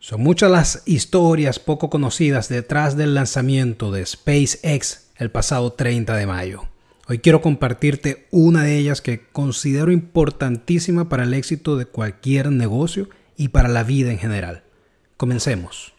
[0.00, 6.26] Son muchas las historias poco conocidas detrás del lanzamiento de SpaceX el pasado 30 de
[6.26, 6.62] mayo.
[7.08, 13.08] Hoy quiero compartirte una de ellas que considero importantísima para el éxito de cualquier negocio
[13.36, 14.62] y para la vida en general.
[15.16, 15.94] Comencemos.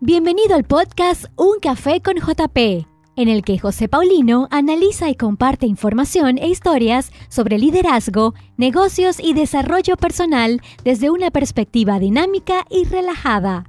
[0.00, 2.86] Bienvenido al podcast Un Café con JP,
[3.18, 9.34] en el que José Paulino analiza y comparte información e historias sobre liderazgo, negocios y
[9.34, 13.64] desarrollo personal desde una perspectiva dinámica y relajada.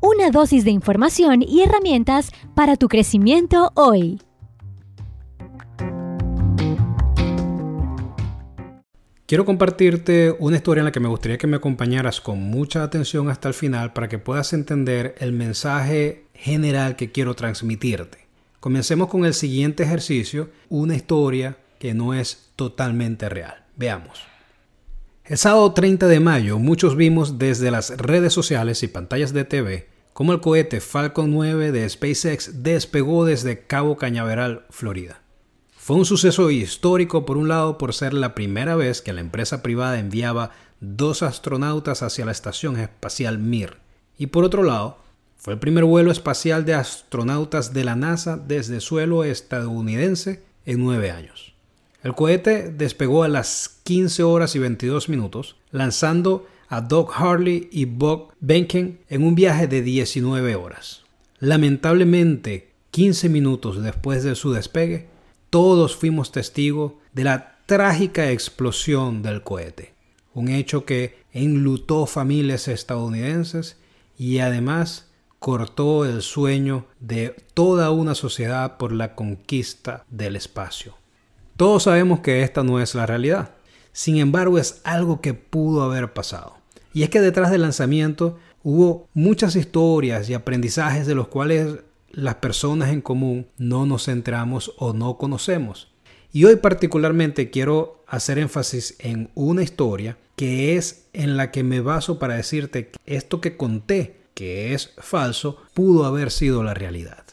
[0.00, 4.18] Una dosis de información y herramientas para tu crecimiento hoy.
[9.26, 13.30] Quiero compartirte una historia en la que me gustaría que me acompañaras con mucha atención
[13.30, 18.25] hasta el final para que puedas entender el mensaje general que quiero transmitirte.
[18.60, 23.64] Comencemos con el siguiente ejercicio, una historia que no es totalmente real.
[23.76, 24.20] Veamos.
[25.24, 29.96] El sábado 30 de mayo muchos vimos desde las redes sociales y pantallas de TV
[30.16, 35.20] cómo el cohete Falcon 9 de SpaceX despegó desde Cabo Cañaveral, Florida.
[35.76, 39.62] Fue un suceso histórico por un lado por ser la primera vez que la empresa
[39.62, 43.76] privada enviaba dos astronautas hacia la Estación Espacial Mir
[44.16, 44.96] y por otro lado
[45.46, 51.12] fue el primer vuelo espacial de astronautas de la NASA desde suelo estadounidense en nueve
[51.12, 51.54] años.
[52.02, 57.84] El cohete despegó a las 15 horas y 22 minutos, lanzando a Doug Harley y
[57.84, 61.04] Bob Behnken en un viaje de 19 horas.
[61.38, 65.06] Lamentablemente, 15 minutos después de su despegue,
[65.48, 69.94] todos fuimos testigos de la trágica explosión del cohete,
[70.34, 73.76] un hecho que enlutó familias estadounidenses
[74.18, 75.06] y además
[75.38, 80.94] cortó el sueño de toda una sociedad por la conquista del espacio.
[81.56, 83.50] Todos sabemos que esta no es la realidad,
[83.92, 86.56] sin embargo es algo que pudo haber pasado.
[86.92, 91.78] Y es que detrás del lanzamiento hubo muchas historias y aprendizajes de los cuales
[92.10, 95.92] las personas en común no nos centramos o no conocemos.
[96.32, 101.80] Y hoy particularmente quiero hacer énfasis en una historia que es en la que me
[101.80, 107.24] baso para decirte esto que conté, que es falso, pudo haber sido la realidad.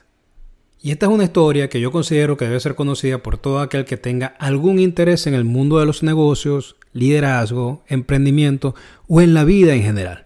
[0.81, 3.83] Y esta es una historia que yo considero que debe ser conocida por todo aquel
[3.83, 8.73] que tenga algún interés en el mundo de los negocios, liderazgo, emprendimiento
[9.09, 10.23] o en la vida en general.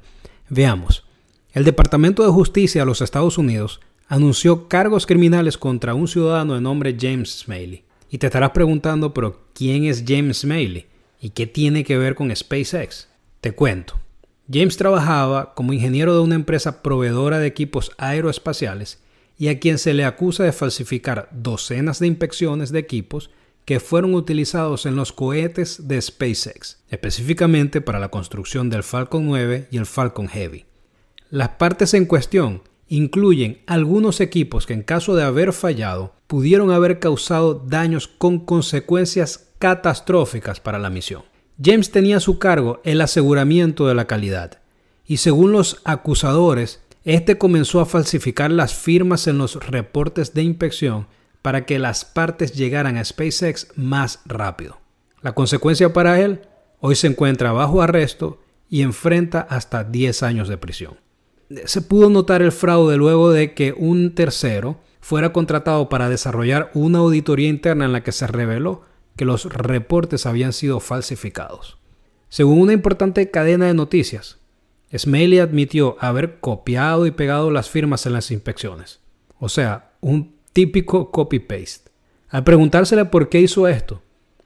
[0.50, 1.04] Veamos.
[1.52, 6.62] El Departamento de Justicia de los Estados Unidos anunció cargos criminales contra un ciudadano de
[6.62, 7.86] nombre James Smaley.
[8.12, 10.86] Y te estarás preguntando, pero ¿quién es James Smaley?
[11.20, 13.08] ¿Y qué tiene que ver con SpaceX?
[13.42, 14.00] Te cuento.
[14.52, 19.00] James trabajaba como ingeniero de una empresa proveedora de equipos aeroespaciales
[19.38, 23.30] y a quien se le acusa de falsificar docenas de inspecciones de equipos
[23.66, 29.68] que fueron utilizados en los cohetes de SpaceX, específicamente para la construcción del Falcon 9
[29.70, 30.66] y el Falcon Heavy.
[31.30, 37.00] Las partes en cuestión incluyen algunos equipos que en caso de haber fallado pudieron haber
[37.00, 41.24] causado daños con consecuencias catastróficas para la misión.
[41.62, 44.60] James tenía a su cargo el aseguramiento de la calidad
[45.06, 51.08] y según los acusadores, este comenzó a falsificar las firmas en los reportes de inspección
[51.42, 54.80] para que las partes llegaran a SpaceX más rápido.
[55.22, 56.42] La consecuencia para él,
[56.80, 60.98] hoy se encuentra bajo arresto y enfrenta hasta 10 años de prisión
[61.66, 67.00] se pudo notar el fraude luego de que un tercero fuera contratado para desarrollar una
[67.00, 68.84] auditoría interna en la que se reveló
[69.18, 71.78] que los reportes habían sido falsificados.
[72.30, 74.38] Según una importante cadena de noticias,
[74.96, 79.02] Smaley admitió haber copiado y pegado las firmas en las inspecciones.
[79.40, 81.92] O sea, un típico copy-paste.
[82.30, 84.02] Al preguntársele por qué hizo esto,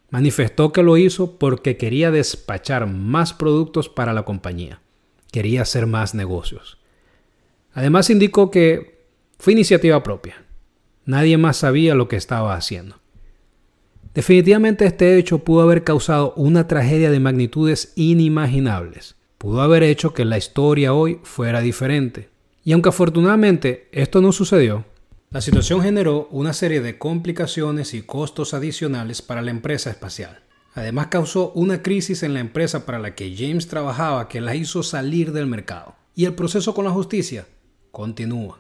[0.10, 4.82] manifestó que lo hizo porque quería despachar más productos para la compañía.
[5.32, 6.80] Quería hacer más negocios.
[7.74, 9.06] Además indicó que
[9.40, 10.46] fue iniciativa propia.
[11.06, 13.01] Nadie más sabía lo que estaba haciendo.
[14.14, 19.16] Definitivamente este hecho pudo haber causado una tragedia de magnitudes inimaginables.
[19.38, 22.30] Pudo haber hecho que la historia hoy fuera diferente.
[22.64, 24.86] Y aunque afortunadamente esto no sucedió,
[25.30, 30.44] la situación generó una serie de complicaciones y costos adicionales para la empresa espacial.
[30.74, 34.84] Además causó una crisis en la empresa para la que James trabajaba que la hizo
[34.84, 35.96] salir del mercado.
[36.16, 37.46] Y el proceso con la justicia
[37.92, 38.60] continúa.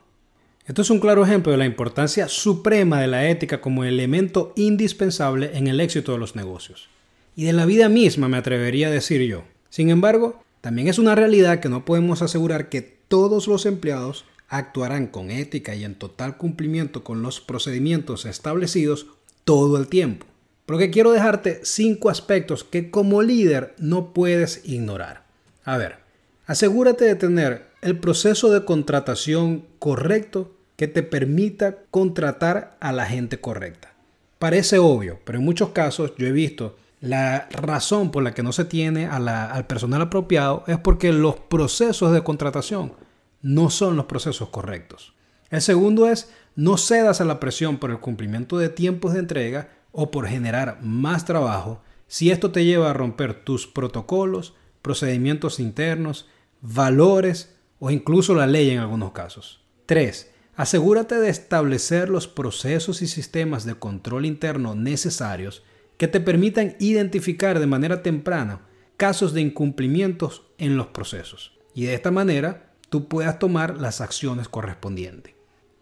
[0.67, 5.51] Esto es un claro ejemplo de la importancia suprema de la ética como elemento indispensable
[5.55, 6.87] en el éxito de los negocios.
[7.35, 9.43] Y de la vida misma me atrevería a decir yo.
[9.69, 15.07] Sin embargo, también es una realidad que no podemos asegurar que todos los empleados actuarán
[15.07, 19.07] con ética y en total cumplimiento con los procedimientos establecidos
[19.45, 20.27] todo el tiempo.
[20.67, 25.25] Porque quiero dejarte cinco aspectos que como líder no puedes ignorar.
[25.63, 25.97] A ver,
[26.45, 33.39] asegúrate de tener el proceso de contratación correcto que te permita contratar a la gente
[33.39, 33.93] correcta.
[34.39, 38.51] Parece obvio, pero en muchos casos yo he visto la razón por la que no
[38.51, 42.93] se tiene al personal apropiado es porque los procesos de contratación
[43.41, 45.13] no son los procesos correctos.
[45.49, 49.69] El segundo es no cedas a la presión por el cumplimiento de tiempos de entrega
[49.91, 56.27] o por generar más trabajo si esto te lleva a romper tus protocolos, procedimientos internos,
[56.61, 59.65] valores o incluso la ley en algunos casos.
[59.87, 60.31] 3.
[60.55, 65.63] Asegúrate de establecer los procesos y sistemas de control interno necesarios
[65.97, 68.61] que te permitan identificar de manera temprana
[68.97, 71.57] casos de incumplimientos en los procesos.
[71.73, 75.33] Y de esta manera tú puedas tomar las acciones correspondientes.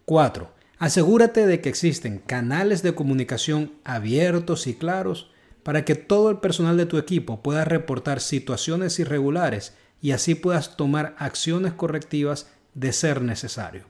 [0.06, 0.50] 4.
[0.78, 5.32] Asegúrate de que existen canales de comunicación abiertos y claros
[5.62, 10.76] para que todo el personal de tu equipo pueda reportar situaciones irregulares y así puedas
[10.76, 13.84] tomar acciones correctivas de ser necesario.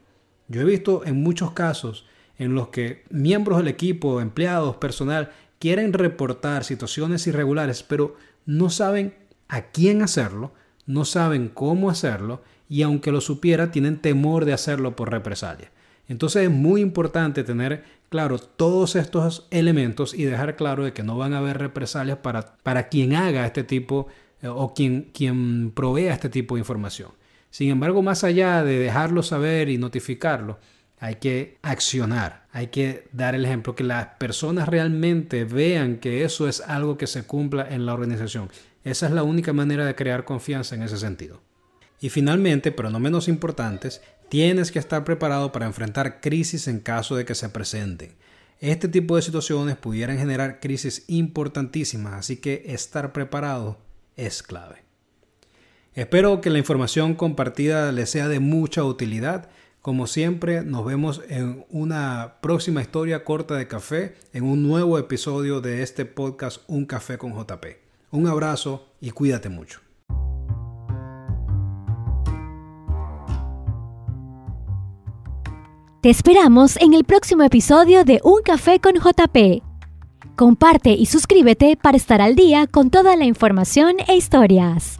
[0.48, 2.06] Yo he visto en muchos casos
[2.38, 8.16] en los que miembros del equipo, empleados, personal, quieren reportar situaciones irregulares, pero
[8.46, 9.14] no saben
[9.48, 10.52] a quién hacerlo,
[10.86, 15.70] no saben cómo hacerlo y aunque lo supiera, tienen temor de hacerlo por represalia.
[16.08, 21.16] Entonces es muy importante tener claro todos estos elementos y dejar claro de que no
[21.16, 24.14] van a haber represalias para, para quien haga este tipo eh,
[24.48, 27.10] o quien, quien provea este tipo de información.
[27.50, 30.58] Sin embargo, más allá de dejarlo saber y notificarlo,
[31.00, 36.46] hay que accionar, hay que dar el ejemplo, que las personas realmente vean que eso
[36.46, 38.50] es algo que se cumpla en la organización.
[38.84, 41.40] Esa es la única manera de crear confianza en ese sentido.
[42.00, 47.16] Y finalmente, pero no menos importantes, tienes que estar preparado para enfrentar crisis en caso
[47.16, 48.14] de que se presenten.
[48.58, 53.78] Este tipo de situaciones pudieran generar crisis importantísimas, así que estar preparado
[54.26, 54.84] es clave.
[55.94, 59.48] Espero que la información compartida les sea de mucha utilidad.
[59.82, 65.60] Como siempre, nos vemos en una próxima historia corta de café, en un nuevo episodio
[65.60, 67.64] de este podcast Un Café con JP.
[68.12, 69.80] Un abrazo y cuídate mucho.
[76.02, 79.69] Te esperamos en el próximo episodio de Un Café con JP.
[80.40, 84.96] Comparte y suscríbete para estar al día con toda la información e historias.